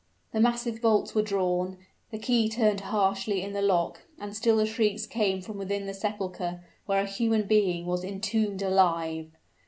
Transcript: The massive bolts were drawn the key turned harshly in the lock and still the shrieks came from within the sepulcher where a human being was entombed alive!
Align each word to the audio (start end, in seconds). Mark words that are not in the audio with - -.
The 0.31 0.41
massive 0.41 0.81
bolts 0.81 1.13
were 1.13 1.21
drawn 1.21 1.77
the 2.09 2.17
key 2.17 2.49
turned 2.49 2.79
harshly 2.81 3.43
in 3.43 3.53
the 3.53 3.61
lock 3.61 4.01
and 4.17 4.35
still 4.35 4.57
the 4.57 4.65
shrieks 4.65 5.05
came 5.05 5.41
from 5.41 5.59
within 5.59 5.85
the 5.85 5.93
sepulcher 5.93 6.63
where 6.87 7.01
a 7.01 7.05
human 7.05 7.43
being 7.45 7.85
was 7.85 8.03
entombed 8.03 8.63
alive! 8.63 9.29